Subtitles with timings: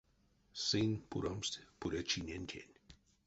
[0.65, 2.73] Сынь пуромсть пуре чинентень.